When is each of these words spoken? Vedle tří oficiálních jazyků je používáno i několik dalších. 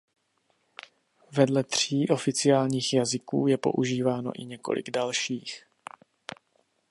Vedle 1.31 1.63
tří 1.63 2.09
oficiálních 2.09 2.93
jazyků 2.93 3.47
je 3.47 3.57
používáno 3.57 4.31
i 4.35 4.45
několik 4.45 4.89
dalších. 4.91 5.65